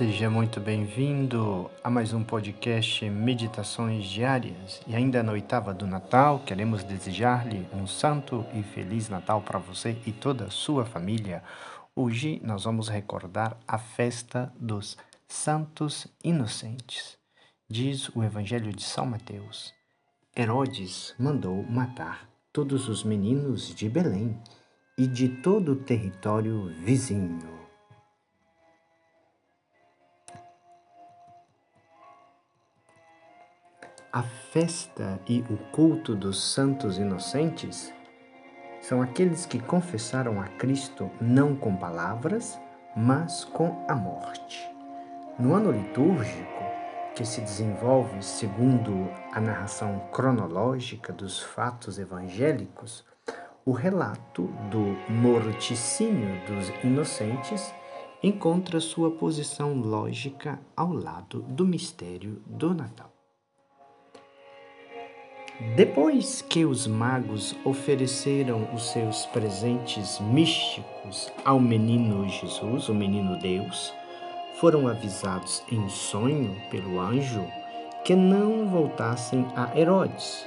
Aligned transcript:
Seja 0.00 0.30
muito 0.30 0.60
bem-vindo 0.60 1.70
a 1.84 1.90
mais 1.90 2.14
um 2.14 2.24
podcast 2.24 3.04
Meditações 3.10 4.06
Diárias. 4.06 4.80
E 4.86 4.96
ainda 4.96 5.22
na 5.22 5.32
oitava 5.32 5.74
do 5.74 5.86
Natal, 5.86 6.38
queremos 6.38 6.82
desejar-lhe 6.82 7.68
um 7.70 7.86
santo 7.86 8.46
e 8.54 8.62
feliz 8.62 9.10
Natal 9.10 9.42
para 9.42 9.58
você 9.58 9.94
e 10.06 10.10
toda 10.10 10.46
a 10.46 10.50
sua 10.50 10.86
família. 10.86 11.42
Hoje 11.94 12.40
nós 12.42 12.64
vamos 12.64 12.88
recordar 12.88 13.58
a 13.68 13.76
festa 13.76 14.50
dos 14.58 14.96
Santos 15.28 16.06
Inocentes. 16.24 17.18
Diz 17.68 18.08
o 18.16 18.24
Evangelho 18.24 18.72
de 18.72 18.82
São 18.82 19.04
Mateus: 19.04 19.74
Herodes 20.34 21.14
mandou 21.18 21.62
matar 21.64 22.26
todos 22.54 22.88
os 22.88 23.04
meninos 23.04 23.74
de 23.74 23.86
Belém 23.86 24.34
e 24.96 25.06
de 25.06 25.28
todo 25.28 25.72
o 25.72 25.76
território 25.76 26.72
vizinho 26.82 27.59
A 34.12 34.24
festa 34.24 35.20
e 35.28 35.38
o 35.48 35.56
culto 35.70 36.16
dos 36.16 36.42
santos 36.42 36.98
inocentes 36.98 37.94
são 38.80 39.00
aqueles 39.00 39.46
que 39.46 39.60
confessaram 39.60 40.40
a 40.40 40.48
Cristo 40.48 41.08
não 41.20 41.54
com 41.54 41.76
palavras, 41.76 42.58
mas 42.96 43.44
com 43.44 43.86
a 43.88 43.94
morte. 43.94 44.68
No 45.38 45.54
ano 45.54 45.70
litúrgico, 45.70 46.64
que 47.14 47.24
se 47.24 47.40
desenvolve 47.40 48.20
segundo 48.20 49.08
a 49.30 49.40
narração 49.40 50.00
cronológica 50.10 51.12
dos 51.12 51.40
fatos 51.40 51.96
evangélicos, 51.96 53.04
o 53.64 53.70
relato 53.70 54.48
do 54.72 54.96
morticínio 55.08 56.44
dos 56.48 56.68
inocentes 56.82 57.72
encontra 58.20 58.80
sua 58.80 59.12
posição 59.12 59.72
lógica 59.74 60.58
ao 60.76 60.92
lado 60.92 61.42
do 61.42 61.64
mistério 61.64 62.42
do 62.44 62.74
Natal. 62.74 63.19
Depois 65.60 66.40
que 66.40 66.64
os 66.64 66.86
magos 66.86 67.54
ofereceram 67.66 68.66
os 68.72 68.92
seus 68.92 69.26
presentes 69.26 70.18
místicos 70.18 71.30
ao 71.44 71.60
menino 71.60 72.26
Jesus, 72.26 72.88
o 72.88 72.94
menino 72.94 73.38
Deus, 73.38 73.92
foram 74.54 74.88
avisados 74.88 75.62
em 75.70 75.86
sonho 75.90 76.56
pelo 76.70 76.98
anjo 76.98 77.46
que 78.06 78.16
não 78.16 78.70
voltassem 78.70 79.46
a 79.54 79.78
Herodes, 79.78 80.46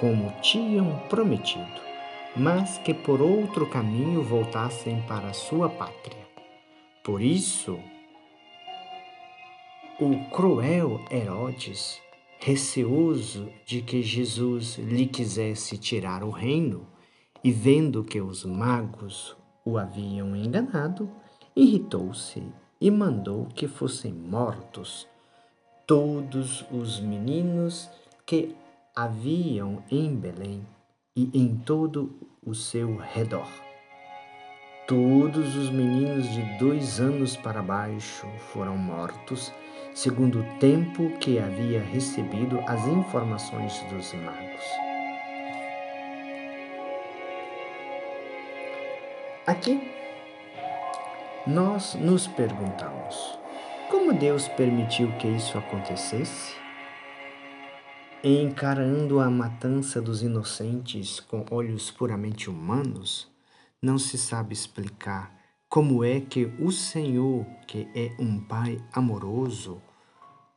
como 0.00 0.32
tinham 0.40 0.98
prometido, 1.10 1.82
mas 2.34 2.78
que 2.78 2.94
por 2.94 3.20
outro 3.20 3.68
caminho 3.68 4.22
voltassem 4.22 5.02
para 5.06 5.34
sua 5.34 5.68
pátria. 5.68 6.24
Por 7.02 7.20
isso, 7.20 7.78
o 10.00 10.16
cruel 10.30 11.04
Herodes 11.10 12.00
receoso 12.38 13.48
de 13.64 13.82
que 13.82 14.02
Jesus 14.02 14.76
lhe 14.78 15.06
quisesse 15.06 15.78
tirar 15.78 16.22
o 16.22 16.30
reino, 16.30 16.86
e 17.42 17.50
vendo 17.50 18.04
que 18.04 18.20
os 18.20 18.44
magos 18.44 19.36
o 19.64 19.78
haviam 19.78 20.34
enganado, 20.36 21.10
irritou-se 21.54 22.42
e 22.80 22.90
mandou 22.90 23.46
que 23.46 23.66
fossem 23.66 24.12
mortos 24.12 25.06
todos 25.86 26.64
os 26.70 27.00
meninos 27.00 27.90
que 28.26 28.54
haviam 28.94 29.82
em 29.90 30.14
Belém 30.14 30.66
e 31.16 31.30
em 31.34 31.56
todo 31.56 32.14
o 32.44 32.54
seu 32.54 32.96
redor. 32.96 33.48
Todos 34.86 35.56
os 35.56 35.70
meninos 35.70 36.28
de 36.30 36.58
dois 36.58 37.00
anos 37.00 37.36
para 37.36 37.62
baixo 37.62 38.26
foram 38.52 38.76
mortos 38.76 39.52
segundo 39.94 40.40
o 40.40 40.58
tempo 40.58 41.08
que 41.18 41.38
havia 41.38 41.80
recebido 41.80 42.58
as 42.66 42.84
informações 42.88 43.80
dos 43.90 44.12
magos. 44.14 44.64
Aqui, 49.46 49.88
nós 51.46 51.94
nos 51.94 52.26
perguntamos: 52.26 53.38
como 53.88 54.12
Deus 54.12 54.48
permitiu 54.48 55.12
que 55.18 55.28
isso 55.28 55.56
acontecesse? 55.56 56.56
Encarando 58.22 59.20
a 59.20 59.30
matança 59.30 60.00
dos 60.00 60.22
inocentes 60.22 61.20
com 61.20 61.44
olhos 61.50 61.90
puramente 61.90 62.48
humanos, 62.48 63.30
não 63.80 63.98
se 63.98 64.16
sabe 64.16 64.54
explicar 64.54 65.34
como 65.68 66.02
é 66.04 66.20
que 66.20 66.46
o 66.58 66.70
Senhor, 66.70 67.44
que 67.66 67.88
é 67.94 68.14
um 68.18 68.40
Pai 68.40 68.80
amoroso, 68.92 69.82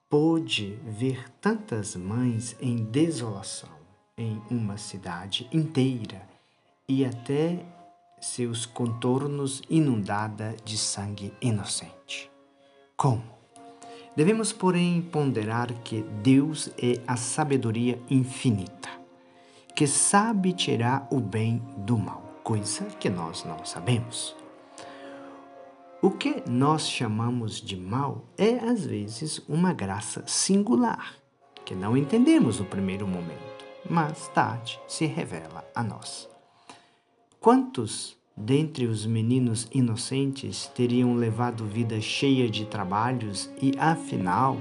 pôde 0.10 0.80
ver 0.86 1.30
tantas 1.42 1.96
mães 1.96 2.56
em 2.62 2.78
desolação 2.78 3.70
em 4.18 4.42
uma 4.50 4.78
cidade 4.78 5.48
inteira 5.52 6.22
e 6.88 7.04
até 7.06 7.66
seus 8.22 8.66
contornos 8.66 9.62
inundada 9.70 10.56
de 10.64 10.78
sangue 10.78 11.34
inocente? 11.42 12.32
Como? 12.96 13.24
Devemos, 14.16 14.52
porém, 14.52 15.02
ponderar 15.02 15.72
que 15.84 16.02
Deus 16.24 16.70
é 16.82 17.02
a 17.06 17.16
sabedoria 17.18 18.02
infinita, 18.10 18.90
que 19.76 19.86
sabe 19.86 20.54
tirar 20.54 21.08
o 21.12 21.20
bem 21.20 21.62
do 21.78 21.98
mal, 21.98 22.24
coisa 22.44 22.86
que 22.86 23.10
nós 23.10 23.44
não 23.44 23.64
sabemos. 23.64 24.36
O 26.00 26.12
que 26.12 26.44
nós 26.48 26.88
chamamos 26.88 27.60
de 27.60 27.76
mal 27.76 28.24
é, 28.38 28.60
às 28.60 28.86
vezes, 28.86 29.42
uma 29.50 29.74
graça 29.74 30.24
singular, 30.28 31.16
que 31.66 31.74
não 31.74 31.98
entendemos 31.98 32.60
no 32.60 32.66
primeiro 32.66 33.08
momento, 33.08 33.66
mas 33.90 34.28
tarde 34.28 34.80
se 34.88 35.08
revela 35.08 35.68
a 35.74 35.84
nós. 35.84 36.30
Quantos 37.40 38.16
dentre 38.38 38.86
os 38.86 39.08
meninos 39.08 39.68
inocentes 39.74 40.68
teriam 40.68 41.16
levado 41.16 41.66
vida 41.66 42.00
cheia 42.00 42.48
de 42.48 42.66
trabalhos 42.66 43.50
e, 43.60 43.72
afinal, 43.80 44.56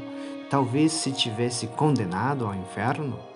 talvez 0.49 0.91
se 0.91 1.13
tivesse 1.13 1.67
condenado 1.67 2.47
ao 2.47 2.55
inferno? 2.55 3.36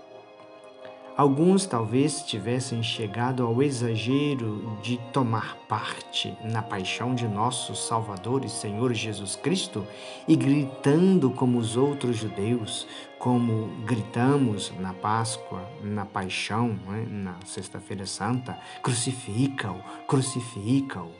Alguns 1.16 1.66
talvez 1.66 2.22
tivessem 2.22 2.82
chegado 2.82 3.42
ao 3.44 3.62
exagero 3.62 4.78
de 4.82 4.96
tomar 5.12 5.56
parte 5.68 6.34
na 6.42 6.62
paixão 6.62 7.14
de 7.14 7.26
nosso 7.28 7.74
Salvador 7.74 8.44
e 8.44 8.48
Senhor 8.48 8.94
Jesus 8.94 9.36
Cristo 9.36 9.86
e 10.26 10.34
gritando 10.34 11.30
como 11.30 11.58
os 11.58 11.76
outros 11.76 12.16
judeus, 12.16 12.86
como 13.18 13.66
gritamos 13.84 14.72
na 14.78 14.94
Páscoa, 14.94 15.68
na 15.82 16.06
paixão, 16.06 16.68
né? 16.86 17.06
na 17.10 17.36
Sexta-feira 17.44 18.06
Santa: 18.06 18.58
crucifica-o, 18.82 19.82
crucifica-o. 20.06 21.10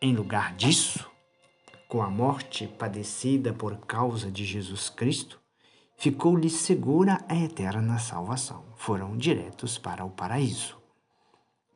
Em 0.00 0.14
lugar 0.14 0.54
disso, 0.54 1.10
com 1.88 2.02
a 2.02 2.08
morte 2.08 2.68
padecida 2.68 3.52
por 3.52 3.78
causa 3.78 4.30
de 4.30 4.44
Jesus 4.44 4.88
Cristo, 4.88 5.40
ficou-lhe 5.98 6.48
segura 6.48 7.22
a 7.28 7.34
eterna 7.34 7.98
salvação. 7.98 8.64
Foram 8.76 9.16
diretos 9.16 9.76
para 9.76 10.04
o 10.04 10.10
paraíso. 10.10 10.78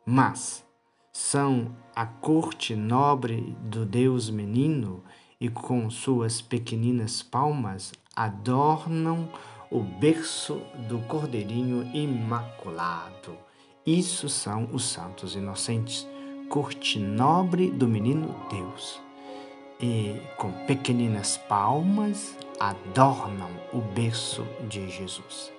Mas 0.07 0.65
são 1.13 1.77
a 1.95 2.07
corte 2.07 2.75
nobre 2.75 3.55
do 3.61 3.85
Deus 3.85 4.31
menino 4.31 5.03
e 5.41 5.49
com 5.49 5.91
suas 5.91 6.41
pequeninas 6.41 7.23
palmas 7.23 7.93
adornam 8.15 9.29
o 9.71 9.81
berço 9.81 10.63
do 10.89 11.01
Cordeirinho 11.01 11.91
Imaculado. 11.93 13.37
Isso 13.85 14.29
são 14.29 14.69
os 14.73 14.85
santos 14.85 15.35
inocentes, 15.35 16.07
corte 16.49 17.01
nobre 17.01 17.71
do 17.71 17.89
menino 17.89 18.35
Deus. 18.49 19.01
E 19.81 20.23
com 20.37 20.53
pequeninas 20.67 21.37
palmas 21.37 22.37
adornam 22.71 23.51
o 23.73 23.81
berço 23.81 24.47
de 24.69 24.89
Jesus. 24.89 25.53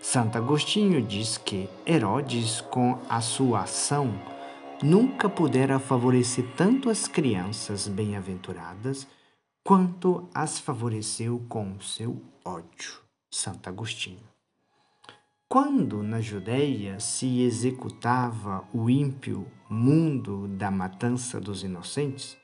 Santo 0.00 0.38
Agostinho 0.38 1.02
diz 1.02 1.36
que 1.36 1.68
Herodes, 1.84 2.60
com 2.60 3.00
a 3.08 3.20
sua 3.20 3.62
ação, 3.62 4.14
nunca 4.80 5.28
pudera 5.28 5.80
favorecer 5.80 6.46
tanto 6.56 6.88
as 6.88 7.08
crianças 7.08 7.88
bem-aventuradas 7.88 9.08
quanto 9.64 10.28
as 10.32 10.60
favoreceu 10.60 11.44
com 11.48 11.80
seu 11.80 12.22
ódio. 12.44 13.00
Santo 13.28 13.68
Agostinho. 13.68 14.22
Quando 15.48 16.00
na 16.00 16.20
Judéia 16.20 17.00
se 17.00 17.42
executava 17.42 18.64
o 18.72 18.88
ímpio 18.88 19.50
mundo 19.68 20.46
da 20.46 20.70
matança 20.70 21.40
dos 21.40 21.64
inocentes, 21.64 22.36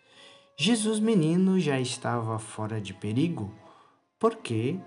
Jesus 0.56 0.98
menino 0.98 1.60
já 1.60 1.78
estava 1.78 2.36
fora 2.40 2.80
de 2.80 2.92
perigo 2.92 3.62
porque 4.22 4.78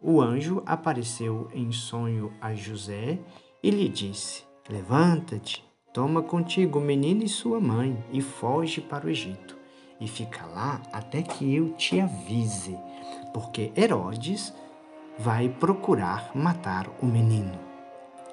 o 0.00 0.20
anjo 0.20 0.62
apareceu 0.64 1.48
em 1.52 1.72
sonho 1.72 2.32
a 2.40 2.54
José 2.54 3.18
e 3.60 3.68
lhe 3.68 3.88
disse: 3.88 4.44
Levanta-te, 4.70 5.64
toma 5.92 6.22
contigo 6.22 6.78
o 6.78 6.82
menino 6.82 7.24
e 7.24 7.28
sua 7.28 7.58
mãe 7.58 7.98
e 8.12 8.22
foge 8.22 8.80
para 8.80 9.04
o 9.04 9.10
Egito. 9.10 9.58
e 10.00 10.06
fica 10.06 10.44
lá 10.46 10.80
até 10.92 11.22
que 11.22 11.54
eu 11.54 11.72
te 11.72 12.00
avise, 12.00 12.78
porque 13.32 13.72
Herodes 13.76 14.54
vai 15.18 15.48
procurar 15.48 16.30
matar 16.34 16.88
o 17.02 17.06
menino. 17.06 17.58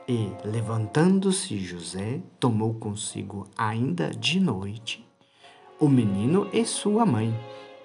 E, 0.07 0.31
levantando-se 0.43 1.57
José, 1.57 2.21
tomou 2.39 2.73
consigo 2.75 3.47
ainda 3.57 4.09
de 4.11 4.39
noite 4.39 5.03
o 5.79 5.87
menino 5.87 6.47
e 6.53 6.63
sua 6.65 7.05
mãe 7.05 7.33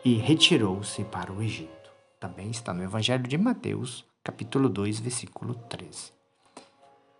e 0.05 0.14
retirou-se 0.17 1.05
para 1.05 1.32
o 1.32 1.43
Egito. 1.43 1.75
Também 2.18 2.50
está 2.50 2.72
no 2.72 2.82
Evangelho 2.82 3.24
de 3.24 3.36
Mateus, 3.36 4.02
capítulo 4.24 4.70
2, 4.70 5.00
versículo 5.00 5.54
13. 5.54 6.12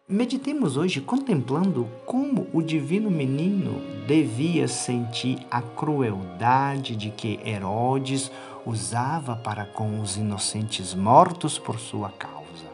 Meditemos 0.09 0.79
hoje 0.79 1.03
contemplando 1.03 1.87
como 2.07 2.49
o 2.55 2.63
divino 2.63 3.11
menino 3.11 3.79
devia 4.07 4.67
sentir 4.67 5.47
a 5.51 5.61
crueldade 5.61 6.97
de 6.97 7.11
que 7.11 7.39
Herodes 7.45 8.33
usava 8.65 9.37
para 9.37 9.67
com 9.67 10.01
os 10.01 10.17
inocentes 10.17 10.95
mortos 10.95 11.59
por 11.59 11.79
sua 11.79 12.11
causa. 12.13 12.73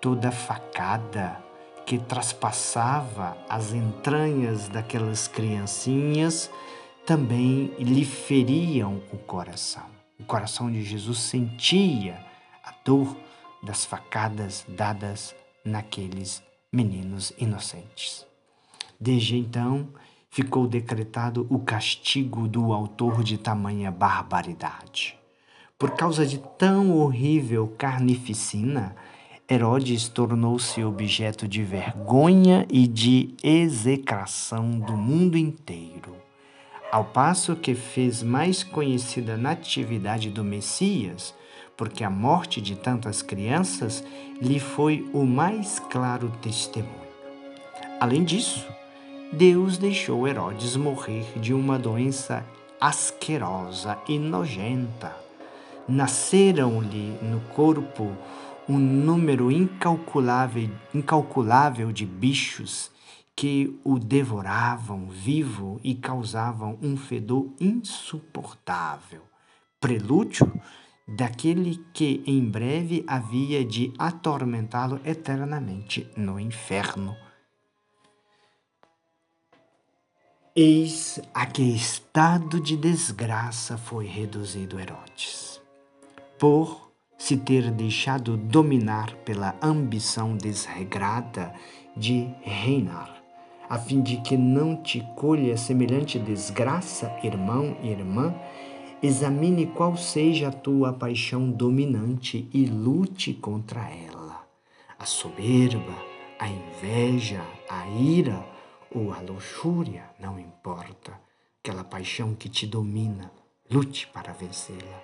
Toda 0.00 0.30
facada 0.30 1.38
que 1.84 1.98
traspassava 1.98 3.36
as 3.46 3.74
entranhas 3.74 4.68
daquelas 4.68 5.28
criancinhas 5.28 6.50
também 7.04 7.74
lhe 7.78 8.06
feriam 8.06 9.02
o 9.12 9.18
coração. 9.18 9.89
O 10.20 10.24
coração 10.24 10.70
de 10.70 10.82
Jesus 10.84 11.18
sentia 11.18 12.20
a 12.62 12.74
dor 12.84 13.16
das 13.62 13.86
facadas 13.86 14.66
dadas 14.68 15.34
naqueles 15.64 16.42
meninos 16.70 17.32
inocentes. 17.38 18.26
Desde 19.00 19.38
então, 19.38 19.88
ficou 20.28 20.68
decretado 20.68 21.46
o 21.48 21.58
castigo 21.58 22.46
do 22.46 22.70
autor 22.72 23.24
de 23.24 23.38
tamanha 23.38 23.90
barbaridade. 23.90 25.18
Por 25.78 25.92
causa 25.92 26.26
de 26.26 26.38
tão 26.38 26.98
horrível 26.98 27.66
carnificina, 27.78 28.94
Herodes 29.50 30.06
tornou-se 30.06 30.84
objeto 30.84 31.48
de 31.48 31.64
vergonha 31.64 32.66
e 32.70 32.86
de 32.86 33.34
execração 33.42 34.78
do 34.78 34.92
mundo 34.96 35.38
inteiro. 35.38 36.14
Ao 36.90 37.04
passo 37.04 37.54
que 37.54 37.72
fez 37.72 38.20
mais 38.20 38.64
conhecida 38.64 39.34
a 39.34 39.36
natividade 39.36 40.28
do 40.28 40.42
Messias, 40.42 41.32
porque 41.76 42.02
a 42.02 42.10
morte 42.10 42.60
de 42.60 42.74
tantas 42.74 43.22
crianças 43.22 44.02
lhe 44.42 44.58
foi 44.58 45.08
o 45.12 45.24
mais 45.24 45.78
claro 45.78 46.32
testemunho. 46.42 46.90
Além 48.00 48.24
disso, 48.24 48.66
Deus 49.32 49.78
deixou 49.78 50.26
Herodes 50.26 50.74
morrer 50.74 51.24
de 51.36 51.54
uma 51.54 51.78
doença 51.78 52.44
asquerosa 52.80 53.96
e 54.08 54.18
nojenta. 54.18 55.14
Nasceram-lhe 55.86 57.16
no 57.22 57.40
corpo 57.54 58.10
um 58.68 58.78
número 58.78 59.52
incalculável, 59.52 60.68
incalculável 60.92 61.92
de 61.92 62.04
bichos 62.04 62.90
que 63.40 63.80
o 63.82 63.98
devoravam 63.98 65.08
vivo 65.08 65.80
e 65.82 65.94
causavam 65.94 66.78
um 66.82 66.94
fedor 66.94 67.50
insuportável. 67.58 69.22
Prelúdio 69.80 70.60
daquele 71.08 71.82
que 71.94 72.22
em 72.26 72.44
breve 72.44 73.02
havia 73.06 73.64
de 73.64 73.94
atormentá-lo 73.98 75.00
eternamente 75.06 76.06
no 76.14 76.38
inferno. 76.38 77.16
Eis 80.54 81.18
a 81.32 81.46
que 81.46 81.62
estado 81.62 82.60
de 82.60 82.76
desgraça 82.76 83.78
foi 83.78 84.04
reduzido 84.04 84.78
Herodes, 84.78 85.62
por 86.38 86.92
se 87.16 87.38
ter 87.38 87.70
deixado 87.70 88.36
dominar 88.36 89.14
pela 89.24 89.56
ambição 89.62 90.36
desregrada 90.36 91.54
de 91.96 92.28
reinar, 92.42 93.19
a 93.70 93.78
fim 93.78 94.02
de 94.02 94.18
que 94.18 94.36
não 94.36 94.76
te 94.76 95.00
colha 95.16 95.56
semelhante 95.56 96.18
desgraça, 96.18 97.10
irmão 97.22 97.74
e 97.82 97.88
irmã, 97.88 98.34
Examine 99.02 99.66
qual 99.66 99.96
seja 99.96 100.48
a 100.48 100.52
tua 100.52 100.92
paixão 100.92 101.50
dominante 101.50 102.50
e 102.52 102.66
lute 102.66 103.32
contra 103.32 103.80
ela. 103.88 104.46
A 104.98 105.06
soberba, 105.06 105.96
a 106.38 106.46
inveja, 106.46 107.42
a 107.66 107.88
ira 107.88 108.44
ou 108.94 109.10
a 109.10 109.20
luxúria, 109.20 110.04
não 110.20 110.38
importa. 110.38 111.18
Aquela 111.62 111.82
paixão 111.82 112.34
que 112.34 112.46
te 112.46 112.66
domina, 112.66 113.32
lute 113.70 114.06
para 114.08 114.32
vencê-la. 114.32 115.00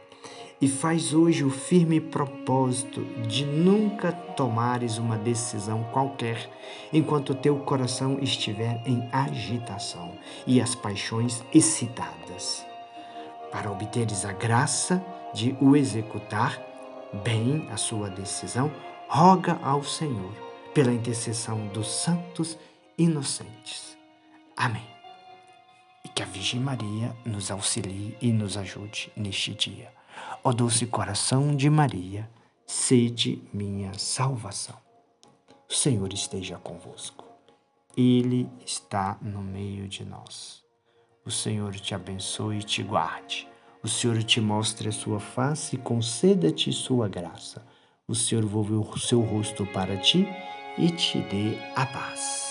E 0.60 0.68
faz 0.68 1.12
hoje 1.12 1.44
o 1.44 1.50
firme 1.50 2.00
propósito 2.00 3.04
de 3.26 3.44
nunca 3.44 4.10
tomares 4.10 4.96
uma 4.96 5.18
decisão 5.18 5.84
qualquer 5.92 6.50
enquanto 6.92 7.34
teu 7.34 7.58
coração 7.58 8.18
estiver 8.20 8.82
em 8.86 9.06
agitação 9.12 10.16
e 10.46 10.60
as 10.60 10.74
paixões 10.74 11.44
excitadas 11.52 12.64
para 13.56 13.70
obteres 13.70 14.24
a 14.24 14.32
graça 14.32 15.02
de 15.32 15.56
o 15.60 15.76
executar 15.76 16.60
bem 17.24 17.66
a 17.70 17.76
sua 17.76 18.10
decisão, 18.10 18.70
roga 19.08 19.58
ao 19.62 19.82
Senhor 19.82 20.32
pela 20.74 20.92
intercessão 20.92 21.66
dos 21.68 21.88
santos 21.88 22.58
inocentes. 22.98 23.96
Amém. 24.56 24.95
Que 26.16 26.22
a 26.22 26.26
Virgem 26.26 26.58
Maria 26.58 27.14
nos 27.26 27.50
auxilie 27.50 28.16
e 28.22 28.32
nos 28.32 28.56
ajude 28.56 29.12
neste 29.14 29.52
dia. 29.52 29.92
Ó 30.42 30.50
doce 30.50 30.86
coração 30.86 31.54
de 31.54 31.68
Maria, 31.68 32.26
sede 32.66 33.42
minha 33.52 33.92
salvação. 33.98 34.76
O 35.68 35.74
Senhor 35.74 36.10
esteja 36.14 36.56
convosco. 36.56 37.26
Ele 37.94 38.48
está 38.64 39.18
no 39.20 39.42
meio 39.42 39.86
de 39.86 40.06
nós. 40.06 40.64
O 41.22 41.30
Senhor 41.30 41.74
te 41.74 41.94
abençoe 41.94 42.60
e 42.60 42.62
te 42.62 42.82
guarde. 42.82 43.46
O 43.82 43.88
Senhor 43.88 44.22
te 44.22 44.40
mostre 44.40 44.88
a 44.88 44.92
sua 44.92 45.20
face 45.20 45.76
e 45.76 45.78
conceda-te 45.78 46.72
sua 46.72 47.08
graça. 47.08 47.62
O 48.08 48.14
Senhor 48.14 48.46
volve 48.46 48.72
o 48.72 48.98
seu 48.98 49.20
rosto 49.20 49.66
para 49.66 49.98
ti 49.98 50.26
e 50.78 50.90
te 50.90 51.20
dê 51.20 51.58
a 51.74 51.84
paz. 51.84 52.45